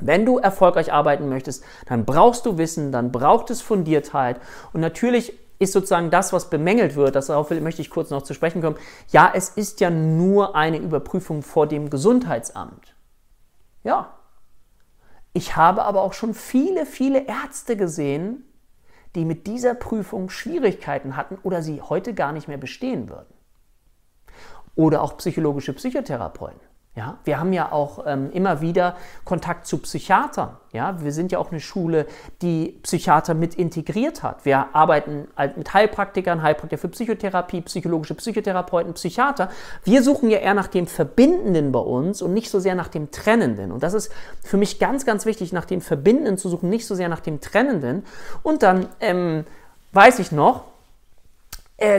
wenn 0.00 0.26
du 0.26 0.38
erfolgreich 0.38 0.92
arbeiten 0.92 1.28
möchtest, 1.28 1.62
dann 1.86 2.04
brauchst 2.04 2.44
du 2.44 2.58
Wissen, 2.58 2.90
dann 2.90 3.12
braucht 3.12 3.50
es 3.50 3.62
Fundiertheit. 3.62 4.40
Und 4.72 4.80
natürlich 4.80 5.32
ist 5.60 5.72
sozusagen 5.72 6.10
das, 6.10 6.32
was 6.32 6.50
bemängelt 6.50 6.96
wird, 6.96 7.14
darauf 7.14 7.50
möchte 7.50 7.82
ich 7.82 7.90
kurz 7.90 8.10
noch 8.10 8.22
zu 8.22 8.34
sprechen 8.34 8.62
kommen, 8.62 8.78
ja, 9.12 9.30
es 9.32 9.50
ist 9.50 9.78
ja 9.78 9.90
nur 9.90 10.56
eine 10.56 10.78
Überprüfung 10.78 11.42
vor 11.42 11.68
dem 11.68 11.88
Gesundheitsamt. 11.88 12.96
Ja. 13.84 14.16
Ich 15.34 15.54
habe 15.54 15.84
aber 15.84 16.02
auch 16.02 16.14
schon 16.14 16.34
viele, 16.34 16.84
viele 16.84 17.26
Ärzte 17.28 17.76
gesehen, 17.76 18.49
die 19.14 19.24
mit 19.24 19.46
dieser 19.46 19.74
Prüfung 19.74 20.30
Schwierigkeiten 20.30 21.16
hatten 21.16 21.38
oder 21.42 21.62
sie 21.62 21.80
heute 21.80 22.14
gar 22.14 22.32
nicht 22.32 22.48
mehr 22.48 22.58
bestehen 22.58 23.08
würden. 23.08 23.34
Oder 24.74 25.02
auch 25.02 25.16
psychologische 25.16 25.72
Psychotherapeuten. 25.72 26.69
Ja, 26.96 27.18
wir 27.22 27.38
haben 27.38 27.52
ja 27.52 27.70
auch 27.70 28.04
ähm, 28.04 28.32
immer 28.32 28.60
wieder 28.60 28.96
Kontakt 29.24 29.64
zu 29.64 29.78
Psychiatern. 29.78 30.56
Ja, 30.72 31.00
wir 31.00 31.12
sind 31.12 31.30
ja 31.30 31.38
auch 31.38 31.52
eine 31.52 31.60
Schule, 31.60 32.04
die 32.42 32.80
Psychiater 32.82 33.34
mit 33.34 33.54
integriert 33.54 34.24
hat. 34.24 34.44
Wir 34.44 34.74
arbeiten 34.74 35.28
halt 35.36 35.56
mit 35.56 35.72
Heilpraktikern, 35.72 36.42
Heilpraktiker 36.42 36.80
für 36.80 36.88
Psychotherapie, 36.88 37.60
psychologische 37.60 38.14
Psychotherapeuten, 38.14 38.94
Psychiater. 38.94 39.50
Wir 39.84 40.02
suchen 40.02 40.30
ja 40.30 40.38
eher 40.38 40.54
nach 40.54 40.66
dem 40.66 40.88
Verbindenden 40.88 41.70
bei 41.70 41.78
uns 41.78 42.22
und 42.22 42.34
nicht 42.34 42.50
so 42.50 42.58
sehr 42.58 42.74
nach 42.74 42.88
dem 42.88 43.12
Trennenden. 43.12 43.70
Und 43.70 43.84
das 43.84 43.94
ist 43.94 44.12
für 44.42 44.56
mich 44.56 44.80
ganz, 44.80 45.06
ganz 45.06 45.26
wichtig, 45.26 45.52
nach 45.52 45.66
dem 45.66 45.80
Verbindenden 45.80 46.38
zu 46.38 46.48
suchen, 46.48 46.70
nicht 46.70 46.88
so 46.88 46.96
sehr 46.96 47.08
nach 47.08 47.20
dem 47.20 47.40
Trennenden. 47.40 48.04
Und 48.42 48.64
dann 48.64 48.88
ähm, 48.98 49.44
weiß 49.92 50.18
ich 50.18 50.32
noch, 50.32 50.64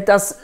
dass 0.05 0.37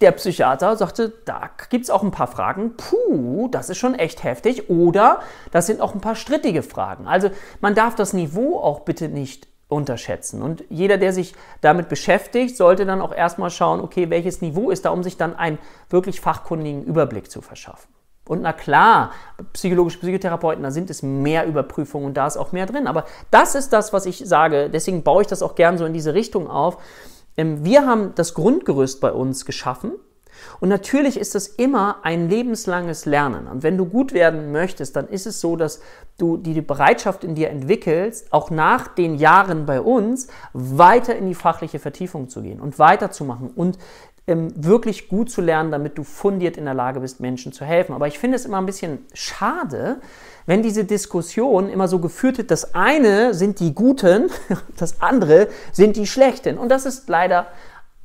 der 0.00 0.12
Psychiater 0.12 0.76
sagte, 0.76 1.12
da 1.24 1.50
gibt 1.70 1.84
es 1.84 1.90
auch 1.90 2.04
ein 2.04 2.12
paar 2.12 2.28
Fragen. 2.28 2.76
Puh, 2.76 3.48
das 3.48 3.68
ist 3.68 3.78
schon 3.78 3.94
echt 3.96 4.22
heftig. 4.22 4.70
Oder 4.70 5.20
das 5.50 5.66
sind 5.66 5.80
auch 5.80 5.94
ein 5.94 6.00
paar 6.00 6.14
strittige 6.14 6.62
Fragen. 6.62 7.08
Also 7.08 7.30
man 7.60 7.74
darf 7.74 7.96
das 7.96 8.12
Niveau 8.12 8.58
auch 8.60 8.80
bitte 8.80 9.08
nicht 9.08 9.48
unterschätzen. 9.68 10.42
Und 10.42 10.64
jeder, 10.68 10.98
der 10.98 11.12
sich 11.12 11.34
damit 11.60 11.88
beschäftigt, 11.88 12.56
sollte 12.56 12.86
dann 12.86 13.00
auch 13.00 13.12
erstmal 13.12 13.50
schauen, 13.50 13.80
okay, 13.80 14.10
welches 14.10 14.40
Niveau 14.40 14.70
ist 14.70 14.84
da, 14.84 14.90
um 14.90 15.02
sich 15.02 15.16
dann 15.16 15.34
einen 15.34 15.58
wirklich 15.90 16.20
fachkundigen 16.20 16.84
Überblick 16.84 17.30
zu 17.30 17.40
verschaffen. 17.40 17.88
Und 18.28 18.42
na 18.42 18.52
klar, 18.52 19.12
psychologische 19.52 19.98
Psychotherapeuten, 19.98 20.62
da 20.62 20.70
sind 20.70 20.90
es 20.90 21.02
mehr 21.02 21.46
Überprüfungen 21.46 22.08
und 22.08 22.16
da 22.16 22.26
ist 22.26 22.36
auch 22.36 22.52
mehr 22.52 22.66
drin. 22.66 22.86
Aber 22.86 23.04
das 23.30 23.54
ist 23.54 23.72
das, 23.72 23.92
was 23.92 24.06
ich 24.06 24.18
sage. 24.24 24.68
Deswegen 24.70 25.02
baue 25.02 25.22
ich 25.22 25.28
das 25.28 25.42
auch 25.42 25.54
gern 25.54 25.78
so 25.78 25.84
in 25.84 25.92
diese 25.92 26.14
Richtung 26.14 26.48
auf 26.48 26.78
wir 27.36 27.86
haben 27.86 28.14
das 28.14 28.34
Grundgerüst 28.34 29.00
bei 29.00 29.12
uns 29.12 29.44
geschaffen 29.44 29.92
und 30.60 30.68
natürlich 30.68 31.18
ist 31.18 31.34
das 31.34 31.46
immer 31.46 31.98
ein 32.02 32.28
lebenslanges 32.28 33.06
Lernen. 33.06 33.46
Und 33.46 33.62
wenn 33.62 33.76
du 33.76 33.86
gut 33.86 34.12
werden 34.12 34.52
möchtest, 34.52 34.96
dann 34.96 35.08
ist 35.08 35.26
es 35.26 35.40
so, 35.40 35.56
dass 35.56 35.80
du 36.18 36.36
die 36.36 36.60
Bereitschaft 36.60 37.24
in 37.24 37.34
dir 37.34 37.50
entwickelst, 37.50 38.32
auch 38.32 38.50
nach 38.50 38.88
den 38.88 39.16
Jahren 39.16 39.66
bei 39.66 39.80
uns 39.80 40.28
weiter 40.52 41.16
in 41.16 41.26
die 41.26 41.34
fachliche 41.34 41.78
Vertiefung 41.78 42.28
zu 42.28 42.42
gehen 42.42 42.60
und 42.60 42.78
weiterzumachen 42.78 43.50
und 43.50 43.78
ähm, 44.26 44.50
wirklich 44.56 45.08
gut 45.08 45.30
zu 45.30 45.40
lernen, 45.40 45.70
damit 45.70 45.98
du 45.98 46.02
fundiert 46.02 46.56
in 46.56 46.64
der 46.64 46.74
Lage 46.74 47.00
bist, 47.00 47.20
Menschen 47.20 47.52
zu 47.52 47.64
helfen. 47.64 47.94
Aber 47.94 48.08
ich 48.08 48.18
finde 48.18 48.36
es 48.36 48.44
immer 48.44 48.58
ein 48.58 48.66
bisschen 48.66 49.06
schade, 49.12 50.00
wenn 50.46 50.62
diese 50.62 50.84
Diskussion 50.84 51.68
immer 51.68 51.88
so 51.88 51.98
geführt 51.98 52.38
wird, 52.38 52.50
das 52.50 52.74
eine 52.74 53.34
sind 53.34 53.60
die 53.60 53.74
Guten, 53.74 54.30
das 54.76 55.00
andere 55.02 55.48
sind 55.72 55.96
die 55.96 56.06
Schlechten. 56.06 56.56
Und 56.56 56.68
das 56.68 56.86
ist 56.86 57.08
leider, 57.08 57.48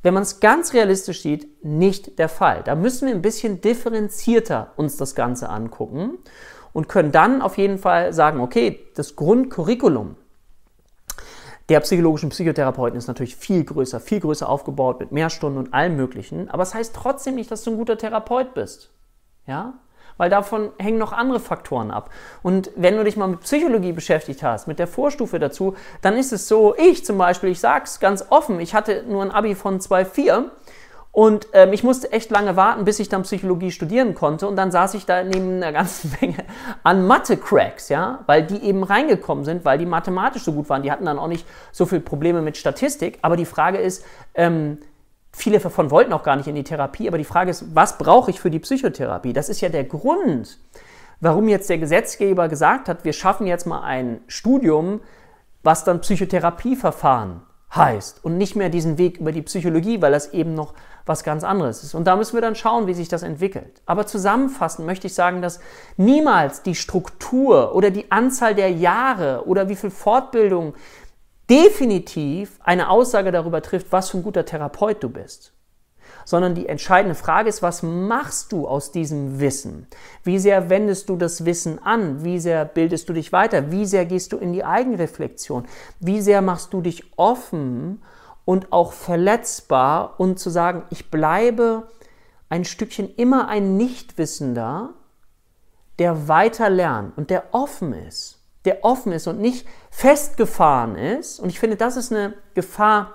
wenn 0.02 0.12
man 0.14 0.24
es 0.24 0.40
ganz 0.40 0.74
realistisch 0.74 1.22
sieht, 1.22 1.64
nicht 1.64 2.18
der 2.18 2.28
Fall. 2.28 2.62
Da 2.64 2.74
müssen 2.74 3.06
wir 3.06 3.14
ein 3.14 3.22
bisschen 3.22 3.60
differenzierter 3.60 4.72
uns 4.76 4.96
das 4.96 5.14
Ganze 5.14 5.48
angucken 5.48 6.18
und 6.72 6.88
können 6.88 7.12
dann 7.12 7.42
auf 7.42 7.58
jeden 7.58 7.78
Fall 7.78 8.12
sagen, 8.12 8.40
okay, 8.40 8.80
das 8.94 9.16
Grundcurriculum 9.16 10.16
der 11.68 11.80
psychologischen 11.80 12.30
Psychotherapeuten 12.30 12.98
ist 12.98 13.06
natürlich 13.06 13.36
viel 13.36 13.64
größer, 13.64 14.00
viel 14.00 14.20
größer 14.20 14.48
aufgebaut 14.48 14.98
mit 15.00 15.12
mehr 15.12 15.30
Stunden 15.30 15.58
und 15.58 15.72
allem 15.72 15.96
Möglichen. 15.96 16.50
Aber 16.50 16.64
es 16.64 16.70
das 16.70 16.78
heißt 16.78 16.96
trotzdem 16.96 17.36
nicht, 17.36 17.50
dass 17.50 17.62
du 17.62 17.70
ein 17.70 17.76
guter 17.76 17.96
Therapeut 17.96 18.52
bist. 18.52 18.90
Ja? 19.46 19.74
Weil 20.16 20.30
davon 20.30 20.70
hängen 20.78 20.98
noch 20.98 21.12
andere 21.12 21.40
Faktoren 21.40 21.90
ab. 21.90 22.10
Und 22.42 22.70
wenn 22.76 22.96
du 22.96 23.04
dich 23.04 23.16
mal 23.16 23.28
mit 23.28 23.40
Psychologie 23.40 23.92
beschäftigt 23.92 24.42
hast, 24.42 24.68
mit 24.68 24.78
der 24.78 24.86
Vorstufe 24.86 25.38
dazu, 25.38 25.74
dann 26.00 26.16
ist 26.16 26.32
es 26.32 26.48
so, 26.48 26.74
ich 26.76 27.04
zum 27.04 27.18
Beispiel, 27.18 27.50
ich 27.50 27.60
sage 27.60 27.84
es 27.84 28.00
ganz 28.00 28.24
offen, 28.30 28.60
ich 28.60 28.74
hatte 28.74 29.04
nur 29.08 29.22
ein 29.22 29.30
Abi 29.30 29.54
von 29.54 29.80
2,4 29.80 30.44
und 31.14 31.48
ähm, 31.52 31.74
ich 31.74 31.84
musste 31.84 32.10
echt 32.10 32.30
lange 32.30 32.56
warten, 32.56 32.86
bis 32.86 32.98
ich 32.98 33.10
dann 33.10 33.22
Psychologie 33.22 33.70
studieren 33.70 34.14
konnte. 34.14 34.48
Und 34.48 34.56
dann 34.56 34.70
saß 34.70 34.94
ich 34.94 35.04
da 35.04 35.22
neben 35.22 35.56
einer 35.56 35.70
ganzen 35.70 36.10
Menge 36.20 36.38
an 36.82 37.06
Mathe-Cracks, 37.06 37.90
ja, 37.90 38.20
weil 38.26 38.42
die 38.44 38.62
eben 38.62 38.82
reingekommen 38.82 39.44
sind, 39.44 39.66
weil 39.66 39.76
die 39.76 39.84
mathematisch 39.84 40.42
so 40.42 40.54
gut 40.54 40.70
waren. 40.70 40.82
Die 40.82 40.90
hatten 40.90 41.04
dann 41.04 41.18
auch 41.18 41.28
nicht 41.28 41.46
so 41.70 41.84
viele 41.84 42.00
Probleme 42.00 42.40
mit 42.40 42.56
Statistik. 42.56 43.18
Aber 43.20 43.36
die 43.36 43.44
Frage 43.44 43.76
ist, 43.76 44.06
ähm, 44.34 44.78
Viele 45.32 45.58
davon 45.58 45.90
wollten 45.90 46.12
auch 46.12 46.22
gar 46.22 46.36
nicht 46.36 46.46
in 46.46 46.54
die 46.54 46.64
Therapie, 46.64 47.08
aber 47.08 47.18
die 47.18 47.24
Frage 47.24 47.50
ist, 47.50 47.74
was 47.74 47.98
brauche 47.98 48.30
ich 48.30 48.40
für 48.40 48.50
die 48.50 48.58
Psychotherapie? 48.58 49.32
Das 49.32 49.48
ist 49.48 49.60
ja 49.60 49.70
der 49.70 49.84
Grund, 49.84 50.58
warum 51.20 51.48
jetzt 51.48 51.70
der 51.70 51.78
Gesetzgeber 51.78 52.48
gesagt 52.48 52.88
hat, 52.88 53.04
wir 53.04 53.12
schaffen 53.12 53.46
jetzt 53.46 53.66
mal 53.66 53.82
ein 53.82 54.20
Studium, 54.26 55.00
was 55.62 55.84
dann 55.84 56.00
Psychotherapieverfahren 56.00 57.40
heißt 57.74 58.24
und 58.24 58.36
nicht 58.36 58.56
mehr 58.56 58.68
diesen 58.68 58.98
Weg 58.98 59.18
über 59.18 59.32
die 59.32 59.42
Psychologie, 59.42 60.02
weil 60.02 60.12
das 60.12 60.32
eben 60.34 60.54
noch 60.54 60.74
was 61.06 61.24
ganz 61.24 61.42
anderes 61.42 61.82
ist. 61.82 61.94
Und 61.94 62.06
da 62.06 62.16
müssen 62.16 62.34
wir 62.34 62.42
dann 62.42 62.54
schauen, 62.54 62.86
wie 62.86 62.94
sich 62.94 63.08
das 63.08 63.22
entwickelt. 63.22 63.82
Aber 63.86 64.06
zusammenfassend 64.06 64.86
möchte 64.86 65.06
ich 65.06 65.14
sagen, 65.14 65.42
dass 65.42 65.58
niemals 65.96 66.62
die 66.62 66.74
Struktur 66.74 67.74
oder 67.74 67.90
die 67.90 68.10
Anzahl 68.12 68.54
der 68.54 68.70
Jahre 68.70 69.46
oder 69.46 69.68
wie 69.68 69.76
viel 69.76 69.90
Fortbildung 69.90 70.74
definitiv 71.52 72.58
eine 72.62 72.88
Aussage 72.88 73.30
darüber 73.30 73.60
trifft, 73.60 73.92
was 73.92 74.08
für 74.08 74.16
ein 74.16 74.22
guter 74.22 74.46
Therapeut 74.46 75.02
du 75.02 75.10
bist. 75.10 75.52
Sondern 76.24 76.54
die 76.54 76.66
entscheidende 76.66 77.14
Frage 77.14 77.50
ist, 77.50 77.60
was 77.60 77.82
machst 77.82 78.52
du 78.52 78.66
aus 78.66 78.90
diesem 78.90 79.38
Wissen? 79.38 79.86
Wie 80.24 80.38
sehr 80.38 80.70
wendest 80.70 81.10
du 81.10 81.16
das 81.16 81.44
Wissen 81.44 81.78
an? 81.82 82.24
Wie 82.24 82.38
sehr 82.38 82.64
bildest 82.64 83.08
du 83.08 83.12
dich 83.12 83.32
weiter? 83.32 83.70
Wie 83.70 83.84
sehr 83.84 84.06
gehst 84.06 84.32
du 84.32 84.38
in 84.38 84.54
die 84.54 84.64
Eigenreflexion? 84.64 85.66
Wie 86.00 86.22
sehr 86.22 86.40
machst 86.40 86.72
du 86.72 86.80
dich 86.80 87.04
offen 87.18 88.02
und 88.46 88.72
auch 88.72 88.94
verletzbar 88.94 90.18
und 90.18 90.38
zu 90.38 90.48
sagen, 90.48 90.84
ich 90.88 91.10
bleibe 91.10 91.88
ein 92.48 92.64
Stückchen 92.64 93.14
immer 93.14 93.48
ein 93.48 93.76
Nichtwissender, 93.76 94.94
der 95.98 96.28
weiter 96.28 96.70
lernt 96.70 97.18
und 97.18 97.28
der 97.28 97.52
offen 97.52 97.92
ist 97.92 98.41
der 98.64 98.84
offen 98.84 99.12
ist 99.12 99.26
und 99.26 99.40
nicht 99.40 99.66
festgefahren 99.90 100.96
ist. 100.96 101.40
Und 101.40 101.48
ich 101.48 101.58
finde, 101.58 101.76
das 101.76 101.96
ist 101.96 102.12
eine 102.12 102.34
Gefahr, 102.54 103.14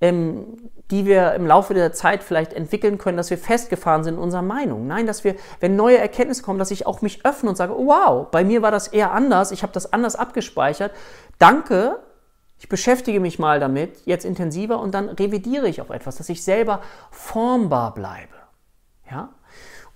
ähm, 0.00 0.70
die 0.90 1.06
wir 1.06 1.32
im 1.34 1.46
Laufe 1.46 1.72
der 1.72 1.92
Zeit 1.92 2.22
vielleicht 2.22 2.52
entwickeln 2.52 2.98
können, 2.98 3.16
dass 3.16 3.30
wir 3.30 3.38
festgefahren 3.38 4.04
sind 4.04 4.14
in 4.14 4.20
unserer 4.20 4.42
Meinung. 4.42 4.86
Nein, 4.86 5.06
dass 5.06 5.24
wir, 5.24 5.36
wenn 5.60 5.76
neue 5.76 5.96
Erkenntnisse 5.98 6.42
kommen, 6.42 6.58
dass 6.58 6.70
ich 6.70 6.86
auch 6.86 7.00
mich 7.00 7.24
öffne 7.24 7.48
und 7.48 7.56
sage, 7.56 7.74
oh, 7.78 7.86
wow, 7.86 8.28
bei 8.30 8.44
mir 8.44 8.60
war 8.60 8.70
das 8.70 8.88
eher 8.88 9.12
anders, 9.12 9.52
ich 9.52 9.62
habe 9.62 9.72
das 9.72 9.92
anders 9.92 10.16
abgespeichert. 10.16 10.92
Danke, 11.38 12.00
ich 12.58 12.68
beschäftige 12.68 13.20
mich 13.20 13.38
mal 13.38 13.58
damit, 13.58 14.04
jetzt 14.04 14.24
intensiver 14.24 14.80
und 14.80 14.92
dann 14.92 15.08
revidiere 15.08 15.68
ich 15.68 15.80
auch 15.80 15.90
etwas, 15.90 16.16
dass 16.16 16.28
ich 16.28 16.44
selber 16.44 16.82
formbar 17.10 17.94
bleibe. 17.94 18.34
Ja? 19.10 19.30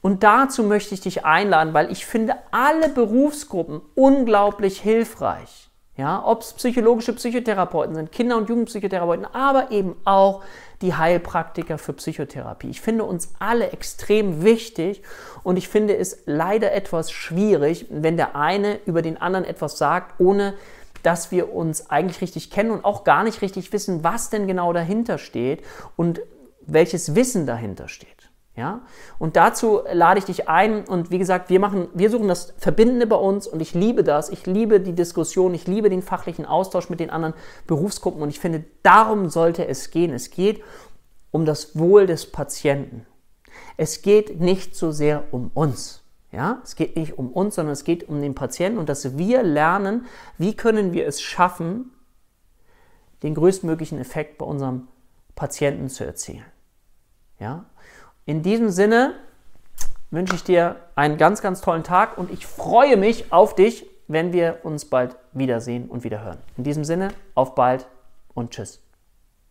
Und 0.01 0.23
dazu 0.23 0.63
möchte 0.63 0.95
ich 0.95 1.01
dich 1.01 1.25
einladen, 1.25 1.75
weil 1.75 1.91
ich 1.91 2.07
finde 2.07 2.35
alle 2.51 2.89
Berufsgruppen 2.89 3.81
unglaublich 3.95 4.81
hilfreich. 4.81 5.71
Ja, 5.97 6.23
ob 6.25 6.43
es 6.43 6.53
psychologische 6.53 7.15
Psychotherapeuten 7.15 7.95
sind, 7.95 8.13
Kinder- 8.13 8.37
und 8.37 8.51
Jugendpsychotherapeuten, 8.51 9.25
aber 9.25 9.71
eben 9.71 9.97
auch 10.05 10.43
die 10.83 10.95
Heilpraktiker 10.95 11.79
für 11.79 11.95
Psychotherapie. 11.95 12.69
Ich 12.69 12.83
finde 12.83 13.05
uns 13.05 13.33
alle 13.39 13.71
extrem 13.71 14.45
wichtig 14.45 15.03
und 15.43 15.57
ich 15.57 15.69
finde 15.69 15.97
es 15.97 16.25
leider 16.27 16.73
etwas 16.73 17.11
schwierig, 17.11 17.87
wenn 17.89 18.19
der 18.19 18.37
eine 18.37 18.79
über 18.85 19.01
den 19.01 19.17
anderen 19.17 19.47
etwas 19.47 19.79
sagt, 19.79 20.21
ohne 20.21 20.53
dass 21.03 21.31
wir 21.31 21.55
uns 21.55 21.89
eigentlich 21.89 22.21
richtig 22.21 22.51
kennen 22.51 22.73
und 22.73 22.85
auch 22.85 23.05
gar 23.05 23.25
nicht 23.25 23.41
richtig 23.41 23.73
wissen, 23.73 24.05
was 24.05 24.29
denn 24.29 24.47
genau 24.47 24.73
dahinter 24.75 25.17
steht 25.17 25.65
und 25.97 26.21
welches 26.61 27.15
Wissen 27.15 27.47
dahinter 27.47 27.89
steht. 27.89 28.16
Ja? 28.57 28.81
Und 29.19 29.37
dazu 29.37 29.83
lade 29.93 30.19
ich 30.19 30.25
dich 30.25 30.49
ein 30.49 30.85
und 30.87 31.11
wie 31.11 31.19
gesagt, 31.19 31.51
wir 31.51 31.61
machen, 31.61 31.89
wir 31.93 32.11
suchen 32.11 32.27
das 32.27 32.55
Verbindende 32.57 33.07
bei 33.07 33.17
uns 33.17 33.47
und 33.47 33.61
ich 33.61 33.75
liebe 33.75 34.03
das. 34.03 34.31
Ich 34.31 34.47
liebe 34.47 34.81
die 34.81 34.95
Diskussion, 34.95 35.55
ich 35.55 35.67
liebe 35.67 35.91
den 35.91 36.03
fachlichen 36.03 36.47
Austausch 36.47 36.89
mit 36.89 36.99
den 36.99 37.11
anderen 37.11 37.35
Berufsgruppen 37.67 38.23
und 38.23 38.31
ich 38.31 38.41
finde, 38.41 38.65
darum 38.83 39.29
sollte 39.29 39.69
es 39.69 39.91
gehen. 39.91 40.13
Es 40.13 40.31
geht 40.31 40.63
um 41.31 41.45
das 41.45 41.79
Wohl 41.79 42.07
des 42.07 42.33
Patienten. 42.33 43.07
Es 43.77 44.01
geht 44.01 44.41
nicht 44.41 44.75
so 44.75 44.91
sehr 44.91 45.25
um 45.33 45.51
uns. 45.53 46.03
Ja, 46.33 46.61
es 46.65 46.77
geht 46.77 46.97
nicht 46.97 47.19
um 47.19 47.33
uns, 47.33 47.55
sondern 47.55 47.73
es 47.73 47.85
geht 47.85 48.09
um 48.09 48.21
den 48.21 48.35
Patienten 48.35 48.79
und 48.79 48.89
dass 48.89 49.17
wir 49.17 49.43
lernen, 49.43 50.07
wie 50.39 50.55
können 50.55 50.93
wir 50.93 51.07
es 51.07 51.21
schaffen, 51.21 51.93
den 53.23 53.35
größtmöglichen 53.35 53.99
Effekt 53.99 54.39
bei 54.39 54.45
unserem 54.45 54.89
Patienten 55.35 55.89
zu 55.89 56.05
erzielen. 56.05 56.45
Ja, 57.39 57.67
in 58.27 58.43
diesem 58.43 58.71
Sinne 58.71 59.15
wünsche 60.11 60.35
ich 60.35 60.45
dir 60.45 60.77
einen 60.95 61.17
ganz, 61.17 61.41
ganz 61.41 61.61
tollen 61.61 61.85
Tag 61.85 62.19
und 62.19 62.31
ich 62.31 62.47
freue 62.47 62.97
mich 62.97 63.33
auf 63.33 63.55
dich, 63.55 63.87
wenn 64.09 64.33
wir 64.33 64.59
uns 64.63 64.85
bald 64.85 65.17
wiedersehen 65.33 65.89
und 65.89 66.05
wieder 66.05 66.23
hören. 66.23 66.39
In 66.57 66.65
diesem 66.65 66.85
Sinne, 66.85 67.09
auf 67.35 67.55
bald 67.55 67.87
und 68.35 68.51
tschüss. 68.51 68.81